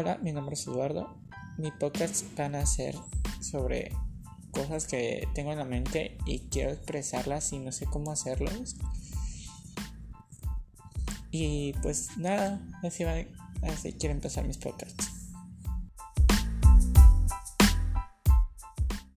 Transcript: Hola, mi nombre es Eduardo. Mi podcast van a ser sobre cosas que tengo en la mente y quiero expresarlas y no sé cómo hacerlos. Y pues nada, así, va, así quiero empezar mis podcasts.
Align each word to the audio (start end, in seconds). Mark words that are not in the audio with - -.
Hola, 0.00 0.16
mi 0.18 0.30
nombre 0.30 0.54
es 0.54 0.64
Eduardo. 0.64 1.12
Mi 1.56 1.72
podcast 1.72 2.24
van 2.36 2.54
a 2.54 2.64
ser 2.66 2.94
sobre 3.40 3.90
cosas 4.52 4.86
que 4.86 5.26
tengo 5.34 5.50
en 5.50 5.58
la 5.58 5.64
mente 5.64 6.16
y 6.24 6.38
quiero 6.50 6.70
expresarlas 6.70 7.52
y 7.52 7.58
no 7.58 7.72
sé 7.72 7.86
cómo 7.86 8.12
hacerlos. 8.12 8.76
Y 11.32 11.72
pues 11.82 12.16
nada, 12.16 12.64
así, 12.84 13.02
va, 13.02 13.14
así 13.62 13.92
quiero 13.94 14.14
empezar 14.14 14.46
mis 14.46 14.58
podcasts. 14.58 15.27